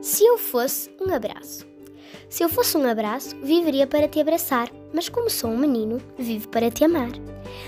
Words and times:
Se 0.00 0.24
eu 0.24 0.38
fosse 0.38 0.90
um 0.98 1.12
abraço. 1.14 1.66
Se 2.30 2.42
eu 2.42 2.48
fosse 2.48 2.74
um 2.74 2.88
abraço, 2.88 3.36
viveria 3.42 3.86
para 3.86 4.08
te 4.08 4.18
abraçar, 4.18 4.70
mas 4.94 5.10
como 5.10 5.28
sou 5.28 5.50
um 5.50 5.58
menino, 5.58 6.00
vivo 6.16 6.48
para 6.48 6.70
te 6.70 6.84
amar. 6.84 7.10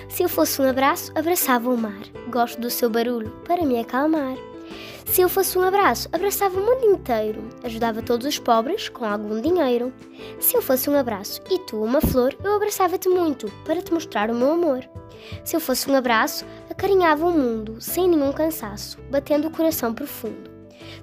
Se 0.09 0.23
eu 0.23 0.30
fosse 0.30 0.62
um 0.62 0.66
abraço, 0.66 1.12
abraçava 1.14 1.68
o 1.68 1.77
mar. 1.77 2.03
Gosto 2.30 2.59
do 2.59 2.71
seu 2.71 2.89
barulho 2.89 3.30
para 3.46 3.66
me 3.66 3.79
acalmar. 3.79 4.37
Se 5.05 5.21
eu 5.21 5.29
fosse 5.29 5.59
um 5.59 5.62
abraço, 5.62 6.09
abraçava 6.11 6.59
o 6.59 6.64
mundo 6.64 6.87
inteiro, 6.87 7.50
ajudava 7.64 8.00
todos 8.00 8.27
os 8.27 8.39
pobres 8.39 8.89
com 8.89 9.05
algum 9.05 9.39
dinheiro. 9.39 9.93
Se 10.41 10.57
eu 10.57 10.62
fosse 10.62 10.89
um 10.89 10.96
abraço 10.96 11.43
e 11.51 11.59
tu 11.59 11.83
uma 11.83 12.01
flor, 12.01 12.35
eu 12.43 12.55
abraçava-te 12.55 13.11
muito 13.11 13.53
para 13.64 13.83
te 13.83 13.93
mostrar 13.93 14.30
o 14.30 14.35
meu 14.35 14.53
amor. 14.53 14.89
Se 15.45 15.55
eu 15.55 15.61
fosse 15.61 15.91
um 15.91 15.95
abraço, 15.95 16.46
acarinhava 16.71 17.27
o 17.27 17.33
mundo 17.33 17.79
sem 17.79 18.09
nenhum 18.09 18.33
cansaço, 18.33 18.99
batendo 19.11 19.49
o 19.49 19.51
coração 19.51 19.92
profundo. 19.92 20.52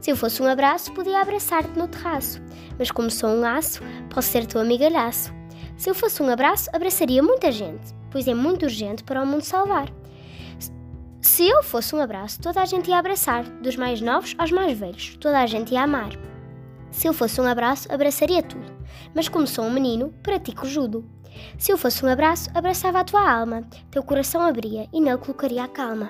Se 0.01 0.11
eu 0.11 0.15
fosse 0.15 0.41
um 0.41 0.47
abraço, 0.47 0.91
podia 0.93 1.21
abraçar-te 1.21 1.77
no 1.77 1.87
terraço, 1.87 2.41
mas 2.77 2.91
como 2.91 3.09
sou 3.09 3.29
um 3.29 3.39
laço, 3.39 3.81
posso 4.13 4.29
ser 4.29 4.45
teu 4.45 4.61
amigalhaço. 4.61 5.33
Se 5.77 5.89
eu 5.89 5.95
fosse 5.95 6.21
um 6.21 6.29
abraço, 6.29 6.69
abraçaria 6.73 7.23
muita 7.23 7.51
gente, 7.51 7.93
pois 8.11 8.27
é 8.27 8.33
muito 8.33 8.63
urgente 8.63 9.03
para 9.03 9.21
o 9.21 9.25
mundo 9.25 9.43
salvar. 9.43 9.89
Se 11.21 11.47
eu 11.47 11.63
fosse 11.63 11.95
um 11.95 12.01
abraço, 12.01 12.41
toda 12.41 12.61
a 12.61 12.65
gente 12.65 12.89
ia 12.89 12.97
abraçar, 12.97 13.43
dos 13.61 13.75
mais 13.75 14.01
novos 14.01 14.35
aos 14.37 14.51
mais 14.51 14.77
velhos, 14.77 15.17
toda 15.19 15.39
a 15.39 15.45
gente 15.45 15.73
ia 15.73 15.83
amar. 15.83 16.11
Se 16.91 17.07
eu 17.07 17.13
fosse 17.13 17.39
um 17.39 17.45
abraço, 17.45 17.91
abraçaria 17.91 18.41
tudo, 18.41 18.65
mas 19.13 19.29
como 19.29 19.47
sou 19.47 19.65
um 19.65 19.71
menino, 19.71 20.13
pratico 20.23 20.65
judo. 20.65 21.05
Se 21.57 21.71
eu 21.71 21.77
fosse 21.77 22.05
um 22.05 22.09
abraço, 22.09 22.49
abraçava 22.53 22.99
a 22.99 23.03
tua 23.03 23.31
alma, 23.31 23.63
teu 23.91 24.03
coração 24.03 24.41
abria 24.41 24.87
e 24.91 24.99
nele 24.99 25.17
colocaria 25.17 25.63
a 25.63 25.67
calma. 25.67 26.09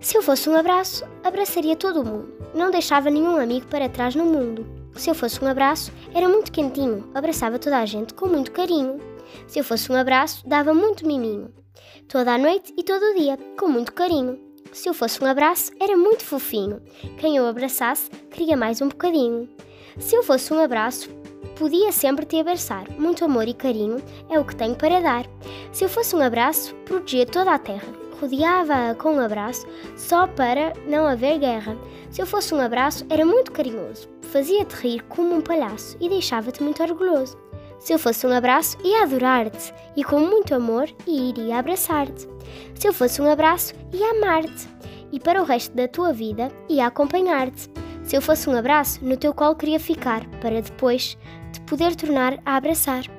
Se 0.00 0.16
eu 0.16 0.22
fosse 0.22 0.48
um 0.48 0.54
abraço, 0.54 1.04
abraçaria 1.24 1.74
todo 1.74 2.00
o 2.00 2.04
mundo. 2.04 2.32
Não 2.54 2.70
deixava 2.70 3.10
nenhum 3.10 3.36
amigo 3.36 3.66
para 3.66 3.88
trás 3.88 4.14
no 4.14 4.24
mundo. 4.24 4.64
Se 4.94 5.10
eu 5.10 5.14
fosse 5.14 5.44
um 5.44 5.48
abraço, 5.48 5.92
era 6.14 6.28
muito 6.28 6.52
quentinho, 6.52 7.10
abraçava 7.14 7.58
toda 7.58 7.78
a 7.78 7.84
gente 7.84 8.14
com 8.14 8.26
muito 8.26 8.52
carinho. 8.52 9.00
Se 9.48 9.58
eu 9.58 9.64
fosse 9.64 9.90
um 9.90 9.96
abraço, 9.96 10.46
dava 10.46 10.72
muito 10.72 11.06
miminho. 11.06 11.52
Toda 12.06 12.32
a 12.32 12.38
noite 12.38 12.72
e 12.76 12.84
todo 12.84 13.02
o 13.02 13.14
dia, 13.14 13.36
com 13.58 13.66
muito 13.66 13.92
carinho. 13.92 14.38
Se 14.72 14.88
eu 14.88 14.94
fosse 14.94 15.22
um 15.22 15.26
abraço, 15.26 15.72
era 15.80 15.96
muito 15.96 16.24
fofinho. 16.24 16.80
Quem 17.18 17.36
eu 17.36 17.46
abraçasse, 17.46 18.08
queria 18.30 18.56
mais 18.56 18.80
um 18.80 18.88
bocadinho. 18.88 19.48
Se 19.98 20.14
eu 20.14 20.22
fosse 20.22 20.54
um 20.54 20.60
abraço, 20.60 21.10
podia 21.56 21.90
sempre 21.90 22.24
te 22.24 22.38
abraçar. 22.38 22.88
Muito 22.92 23.24
amor 23.24 23.48
e 23.48 23.54
carinho 23.54 24.00
é 24.30 24.38
o 24.38 24.44
que 24.44 24.54
tenho 24.54 24.76
para 24.76 25.00
dar. 25.00 25.26
Se 25.72 25.84
eu 25.84 25.88
fosse 25.88 26.14
um 26.14 26.22
abraço, 26.22 26.72
protegia 26.84 27.26
toda 27.26 27.52
a 27.52 27.58
terra 27.58 27.97
rodeava-a 28.20 28.94
com 28.94 29.14
um 29.14 29.20
abraço 29.20 29.66
só 29.96 30.26
para 30.26 30.72
não 30.86 31.06
haver 31.06 31.38
guerra. 31.38 31.76
Se 32.10 32.20
eu 32.20 32.26
fosse 32.26 32.54
um 32.54 32.60
abraço, 32.60 33.06
era 33.08 33.24
muito 33.24 33.52
carinhoso, 33.52 34.08
fazia-te 34.22 34.74
rir 34.76 35.02
como 35.04 35.34
um 35.34 35.40
palhaço 35.40 35.96
e 36.00 36.08
deixava-te 36.08 36.62
muito 36.62 36.82
orgulhoso. 36.82 37.36
Se 37.78 37.92
eu 37.92 37.98
fosse 37.98 38.26
um 38.26 38.32
abraço, 38.32 38.76
ia 38.82 39.02
adorar-te 39.02 39.72
e 39.96 40.02
com 40.02 40.18
muito 40.20 40.54
amor 40.54 40.88
iria 41.06 41.58
abraçar-te. 41.58 42.28
Se 42.74 42.88
eu 42.88 42.92
fosse 42.92 43.22
um 43.22 43.30
abraço, 43.30 43.74
ia 43.92 44.10
amar-te 44.10 44.68
e 45.12 45.20
para 45.20 45.40
o 45.40 45.44
resto 45.44 45.74
da 45.74 45.88
tua 45.88 46.12
vida 46.12 46.50
ia 46.68 46.86
acompanhar-te. 46.86 47.70
Se 48.02 48.16
eu 48.16 48.22
fosse 48.22 48.48
um 48.48 48.56
abraço, 48.56 49.04
no 49.04 49.16
teu 49.16 49.34
colo 49.34 49.54
queria 49.54 49.78
ficar 49.78 50.26
para 50.40 50.60
depois 50.60 51.16
te 51.52 51.60
poder 51.62 51.94
tornar 51.94 52.38
a 52.44 52.56
abraçar. 52.56 53.17